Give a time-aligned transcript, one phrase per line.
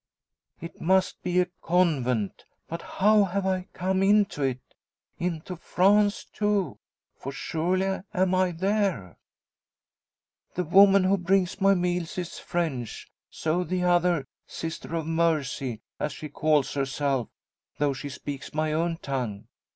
[0.59, 2.45] "It must be a convent!
[2.67, 4.59] But how have I come into it?
[5.19, 6.79] Into France, too;
[7.15, 9.19] for surely am I there?
[10.55, 13.11] The woman who brings my meals is French.
[13.29, 17.29] So the other Sister of Mercy, as she calls herself,
[17.77, 19.45] though she speaks my own tongue.